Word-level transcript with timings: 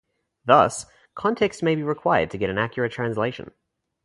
Thus, 0.45 0.87
context 1.13 1.61
may 1.61 1.75
be 1.75 1.83
required 1.83 2.31
to 2.31 2.39
get 2.39 2.49
an 2.49 2.57
accurate 2.57 2.91
translation. 2.91 3.51